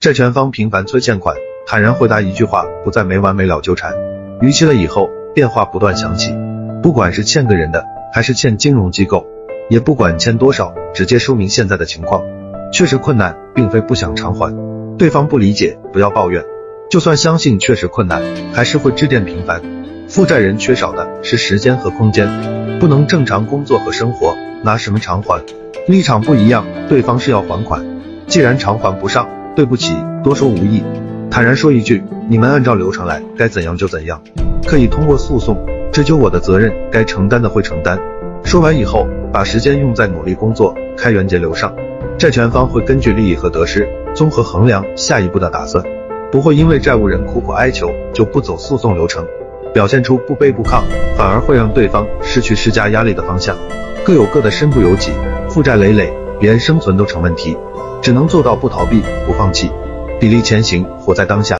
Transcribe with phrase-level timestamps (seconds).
[0.00, 3.92] 债权方频繁催欠款，坦然回答一句话，不再没完没了纠缠。
[4.40, 6.34] 逾期了以后，电话不断响起，
[6.82, 9.26] 不管是欠个人的，还是欠金融机构，
[9.68, 12.22] 也不管欠多少，直接说明现在的情况，
[12.72, 14.56] 确实困难，并非不想偿还。
[14.96, 16.42] 对方不理解，不要抱怨。
[16.90, 18.22] 就算相信确实困难，
[18.54, 19.60] 还是会致电频繁。
[20.08, 25.44] 负债人缺少的是时间和空间，不能正常工作和生活，拿什么偿还？
[25.86, 27.84] 立场不一样，对方是要还款，
[28.26, 30.82] 既然偿还不上，对不起，多说无益，
[31.30, 34.22] 坦然说一句，你们按照流程来，该怎样就怎样，
[34.66, 35.58] 可以通过诉讼
[35.92, 37.98] 追究我的责任，该承担的会承担。
[38.44, 41.74] 说完以后，把时间用在努力工作、开源节流上，
[42.16, 45.84] 债权方会根据利益和得失综合衡量下一步的打算。
[46.30, 49.26] 不会因为债务人苦苦哀求就不走诉讼流程，
[49.74, 50.80] 表现出不卑不亢，
[51.16, 53.56] 反而会让对方失去施加压力的方向。
[54.04, 55.10] 各有各的身不由己，
[55.48, 57.56] 负债累累，连生存都成问题，
[58.02, 59.70] 只能做到不逃避、不放弃，
[60.18, 61.58] 砥砺前行，活在当下。